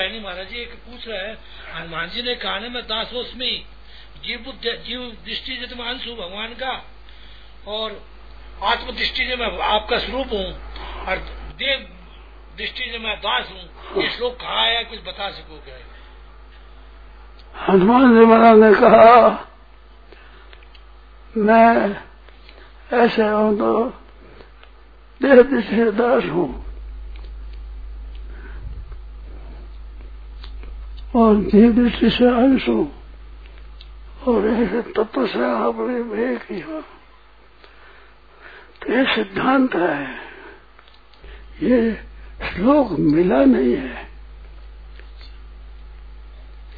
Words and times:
महाराज 0.00 0.48
जी, 0.48 0.56
एक 0.56 0.74
पूछ 0.80 1.06
रहे 1.08 1.18
हैं, 1.18 1.36
हनुमान 1.74 2.08
जी 2.08 2.22
ने 2.22 2.34
कहा 2.34 2.68
में 2.70 2.82
दासोस 2.84 3.32
में 3.36 3.64
जीव 4.24 4.52
जीव 4.62 5.00
दृष्टि 5.24 5.56
से 5.56 5.66
तुम 5.66 5.78
अंश 5.84 6.06
हूँ 6.08 6.14
भगवान 6.16 6.52
का, 6.54 6.72
और 7.68 8.00
आत्म 8.64 8.92
दृष्टि 8.92 9.26
से 9.26 9.36
मैं 9.36 9.48
आपका 9.68 9.98
स्वरूप 9.98 10.32
हूँ, 10.32 10.52
और 11.04 11.16
देव 11.58 11.78
दृष्टि 12.58 12.90
से 12.92 12.98
मैं 12.98 13.16
दास 13.18 13.50
हूँ। 13.50 14.02
ये 14.02 14.08
श्लोक 14.10 14.36
कहा 14.36 14.62
है 14.62 14.84
कुछ 14.84 15.00
बता 15.02 15.30
सको 15.30 15.58
क्या 15.64 15.76
हनुमान 17.64 18.14
जी 18.14 18.24
महाराज 18.26 18.58
ने 18.58 18.72
कहा, 18.74 19.44
मैं 21.34 21.96
ऐसे 22.94 23.22
हूँ 23.24 23.56
तो 23.58 23.84
देह 25.20 25.42
दृष्टि 25.42 25.76
से 25.76 25.90
दास 25.92 26.24
हूँ। 26.30 26.48
और 31.16 31.36
जीव 31.36 31.72
दृष्टि 31.72 32.10
से 32.10 32.24
अंश 32.24 32.68
और 34.28 34.46
ऐसे 34.48 34.82
से 35.26 35.38
अपने 35.38 36.02
ही 36.50 36.60
हूँ 36.60 36.82
तो 38.82 38.92
ये 38.92 39.14
सिद्धांत 39.14 39.74
है। 39.74 40.28
ये 41.62 41.94
श्लोक 42.44 42.90
मिला 42.98 43.44
नहीं 43.44 43.72
है। 43.76 44.02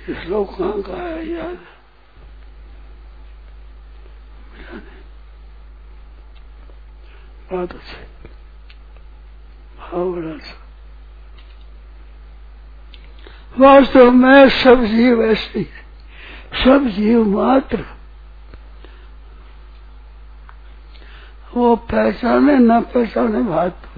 ये 0.09 0.15
श्लोक 0.25 0.59
कहाँ 0.59 0.83
का 0.83 1.03
है 1.03 1.31
याद 1.31 1.59
मिला 4.55 4.77
नहीं। 4.77 4.98
बात 7.53 7.73
अच्छी। 7.73 7.97
भाव 9.78 10.12
बड़ा 10.12 10.34
अच्छा। 10.34 10.70
वास्तव 13.59 14.11
में 14.13 14.49
सब 14.49 14.85
जीव 14.85 15.23
ऐसे 15.25 15.61
है 15.61 16.65
सब 16.65 16.87
जीव 16.89 17.25
मात्र 17.27 17.84
वो 21.55 21.75
पहचाने 21.91 22.57
न 22.59 22.81
पहचाने 22.95 23.42
बात 23.42 23.89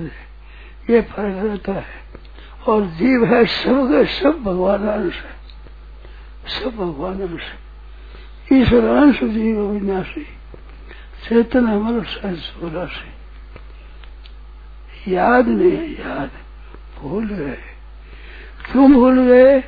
ये 0.91 1.00
फ़र्क 1.00 1.44
रहता 1.44 1.72
है 1.72 2.00
और 2.69 2.86
जीव 2.98 3.25
है 3.25 3.44
सब 3.47 3.89
के 3.89 4.05
सब 4.12 4.42
भगवान 4.42 4.86
अंश 4.89 5.17
है 5.17 5.34
सब 6.50 6.77
भगवान 6.77 7.20
अंश 7.20 7.53
ईश्वर 8.53 8.89
अंश 8.97 9.22
जीव 9.25 9.59
अविनाशी 9.69 10.25
चेतन 11.28 11.66
अमर 11.66 12.05
से 12.05 13.11
याद 15.09 15.48
नहीं 15.48 15.70
है 15.70 15.91
याद 15.92 16.31
भूल 16.98 17.27
गए 17.27 17.72
क्यों 18.70 18.92
भूल 18.92 19.20
गए 19.20 19.64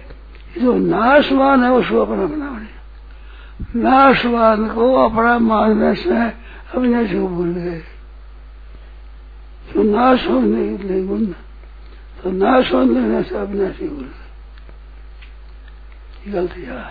जो 0.59 0.75
नाशवान 0.75 1.65
है, 1.65 1.73
उसको 1.73 1.99
अपना 1.99 2.27
बना 2.27 2.61
नाशवान 3.77 4.69
को 4.69 4.95
अपना 4.95 5.39
मानने 5.39 5.95
से 5.95 6.33
अविनाशी 6.75 7.15
को 7.15 7.29
भूल 7.29 7.49
गए। 7.49 7.83
तो 9.73 9.83
नाश 9.83 10.29
होने 10.29 10.79
के 10.79 10.85
लिए 10.85 11.07
गुण 11.07 11.27
तो 12.23 12.33
नाश 12.33 12.73
होने 12.73 13.23
से 13.23 13.35
अविनाशी 13.35 13.89
भूल 13.89 14.05
गए। 14.05 14.25
गलती 16.33 16.63
है। 16.63 16.85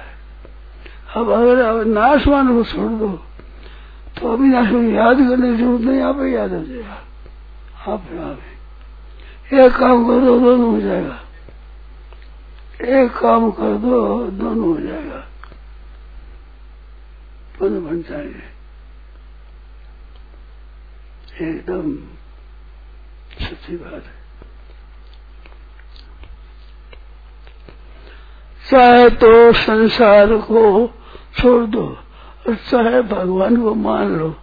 अब 1.15 1.29
अगर 1.29 1.85
नाशवान 1.85 2.53
को 2.53 2.63
छोड़ 2.63 2.91
दो 2.91 3.21
तो 4.17 4.33
अविनाश 4.33 4.71
को 4.71 4.81
याद 4.81 5.17
करने 5.17 5.51
की 5.51 5.57
ज़रूरत 5.57 5.81
नहीं, 5.81 6.01
आप 6.01 6.21
याद 6.21 6.53
हो 6.53 6.63
जाएगा। 6.63 7.93
आप 7.93 8.03
एक 9.53 9.75
काम 9.75 10.05
करो, 10.05 10.39
दोनों 10.39 10.71
हो 10.71 10.81
जाएगा। 10.81 11.19
एक 12.85 13.11
काम 13.11 13.51
कर 13.51 13.77
दो 13.77 14.27
दोनों 14.27 14.75
हो 14.75 14.87
जाएगा। 14.87 15.27
दोनों 17.59 17.85
बन 17.85 18.01
जाएँगे। 18.01 18.53
एकदम 21.45 21.95
सच्ची 23.45 23.75
बात 23.75 23.93
है। 23.93 24.23
चाहे 28.72 29.09
तो 29.09 29.53
संसार 29.53 30.27
को 30.27 30.88
छोड़ 31.41 31.66
दो 31.66 31.97
और 32.47 32.55
चाहे 32.55 33.01
भगवान 33.01 33.61
को 33.61 33.75
मान 33.75 34.07
लो। 34.07 34.35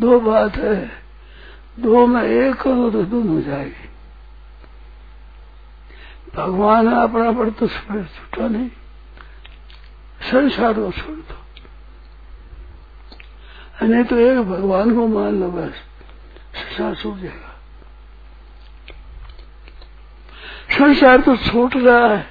दो 0.00 0.20
बात 0.20 0.56
है। 0.56 0.90
दो 1.80 2.06
में 2.06 2.22
एक 2.22 2.54
करो 2.54 2.90
तो 2.90 3.02
दोनों 3.02 3.42
जाएगी। 3.42 3.89
भगवान 6.34 6.88
है, 6.88 7.02
अपना 7.02 7.32
पर 7.32 7.50
तो 7.50 7.66
छूटा 7.66 8.48
नहीं। 8.48 8.68
संसार 10.22 10.72
को 10.72 10.90
छोड़ 10.90 11.16
दो 11.16 11.36
नहीं 13.86 14.04
तो 14.04 14.16
एक 14.16 14.38
भगवान 14.38 14.94
को 14.94 15.06
मान 15.06 15.40
लो 15.40 15.48
बस। 15.48 15.74
संसार 16.54 16.94
छूट 16.94 17.16
जाएगा। 17.16 17.50
संसार 20.78 21.20
तो 21.20 21.36
छूट 21.36 21.76
रहा 21.76 22.14
है। 22.14 22.26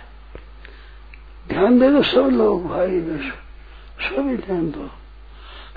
ध्यान 1.47 1.79
दे 1.79 1.89
दो 1.89 2.03
सब 2.03 2.29
लोग, 2.33 2.67
भाई 2.67 3.01
बस 3.01 3.33
सभी 4.03 4.37
ध्यान 4.37 4.71
दो। 4.71 4.87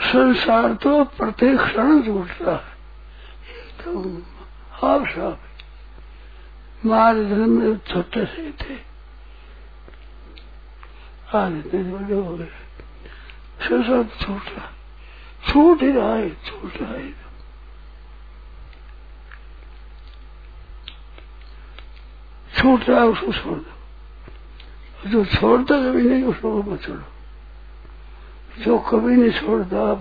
संसार 0.00 0.74
तो 0.74 1.04
प्रत्येक 1.04 1.60
क्षण 1.60 2.02
छूट 2.02 2.42
रहा 2.42 2.56
है। 2.56 2.72
एकदम 3.56 4.22
आप 4.88 5.06
साफ़ 5.06 5.51
हमारे 6.84 7.24
जन्म 7.24 7.48
में 7.48 7.78
छोटे 7.78 8.26
से 8.26 8.50
थे। 8.50 8.78
आज 11.34 11.52
इतने 11.52 11.82
बड़े 11.82 12.14
हो 12.14 12.36
गए। 12.36 12.48
संसार 13.62 14.04
छूट 14.20 14.42
रहा। 14.56 14.72
छूट 15.52 15.82
ही 15.82 15.92
रहा 15.92 16.14
है, 16.14 16.30
छूट 16.30 16.76
रहा 16.76 16.92
है। 16.92 17.12
छूट 22.58 22.88
रहा 22.88 23.00
है, 23.00 23.06
उसको 23.06 23.32
छोड़ 23.32 23.58
दो। 23.58 23.72
जो 25.08 25.24
छोड़ता 25.24 25.76
कभी 25.76 26.02
नहीं, 26.02 26.24
उसको 26.24 26.62
मत 26.62 26.82
छोड़ो। 26.82 27.02
जो 28.64 28.78
कभी 28.78 29.16
नहीं 29.16 29.40
छोड़ता 29.40 29.90
आप 29.90 29.98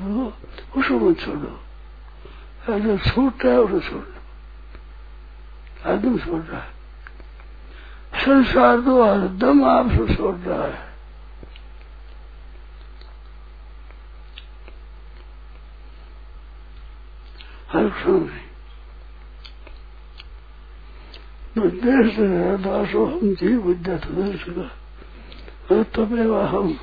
उसको 0.77 0.99
मत 0.99 1.19
छोड़ो। 1.19 1.59
जो 2.79 2.97
छूट 2.97 3.45
रहा 3.45 3.53
है 3.53 3.59
उसको 3.59 3.79
छोड़ 3.79 4.03
दो। 4.03 4.20
हरदम 5.85 6.17
छोड़ 6.17 6.41
रहा 6.41 6.61
है। 6.61 6.71
संसार 8.15 8.81
तो 8.81 9.03
हरदम 9.03 9.63
आपसे 9.65 10.15
छोड़ 10.15 10.35
रहा 10.35 10.65
है। 10.67 10.91
हर 17.71 17.89
क्षण 17.89 18.11
में। 18.11 18.41
देश 21.57 22.15
दासो 22.65 23.05
हम 23.05 23.35
जीव 23.35 23.61
विद्या 23.61 23.95
देश 23.95 24.43
का 24.43 25.83
तमेव 25.83 26.41
हम 26.41 26.79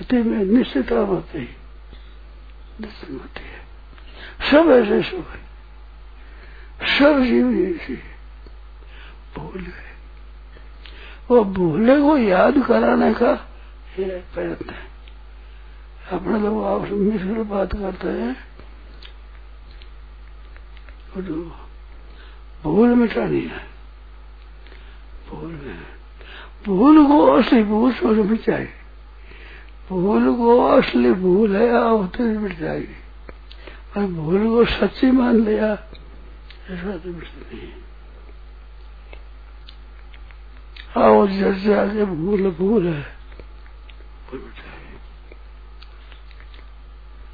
इतने 0.00 0.22
में 0.22 0.44
निश्चिता 0.44 0.98
होती 0.98 1.38
निश्चित 2.80 3.10
होती 3.10 3.44
है। 3.44 3.60
सब 4.50 4.70
ऐसे 4.70 5.02
सब 5.02 5.24
सब 6.98 7.22
जीव 7.24 7.50
ऐसे 7.50 7.92
है। 7.92 8.15
भूल 9.38 9.60
गए 9.60 9.94
वो 11.30 11.42
भूले 11.44 12.00
को 12.00 12.16
याद 12.18 12.58
कराने 12.66 13.12
का 13.14 13.32
प्रयत्न 13.96 14.70
है। 14.70 14.84
अपने 16.12 16.38
लोग 16.40 16.64
आपस 16.64 16.90
मिश्र 16.92 17.42
बात 17.44 17.72
करते 17.74 18.08
हैं। 18.10 18.36
भूल 22.62 22.94
मिटानी 22.94 23.40
है, 23.40 23.62
भूल 25.30 25.52
में 25.54 25.78
भूल 26.66 27.06
को 27.06 27.26
असली 27.28 27.62
भूल 27.62 27.92
समझ 27.92 28.26
मिट 28.26 28.46
जाएगी 28.46 28.84
भूल 29.88 30.34
को 30.36 30.58
असली 30.66 31.12
भूल 31.14 31.56
है, 31.56 31.68
आप 31.70 32.12
तो 32.16 32.24
मिट 32.40 32.58
जाएगी। 32.58 32.96
और 33.96 34.06
भूल 34.12 34.46
को 34.46 34.64
सच्ची 34.70 35.10
मान 35.10 35.44
लिया, 35.44 35.72
ऐसा 36.70 36.96
तो 36.96 37.08
मिट 37.08 37.28
नहीं 37.44 37.68
आओ 40.96 41.26
जैसे 41.28 41.74
आगे 41.74 42.04
भूल 42.04 42.50
भूल 42.58 42.86
है। 42.86 43.02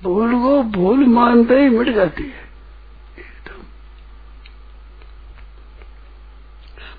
भूल 0.03 0.31
को 0.43 0.62
भूल 0.73 1.05
मानते 1.09 1.55
ही 1.61 1.69
मिट 1.69 1.88
जाती 1.94 2.23
है। 2.23 2.43
एकदम 3.19 3.61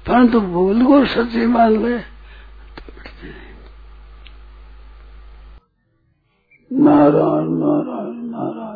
परंतु 0.08 0.42
भूल 0.42 0.86
को 0.86 1.06
सच्ची 1.06 1.46
मान 1.48 1.72
ले 1.72 1.98
तो 1.98 2.84
मिटती 2.88 3.28
नहीं। 3.28 3.52
नारायण 6.72 7.50
नारायण 7.60 8.18
नारायण। 8.32 8.73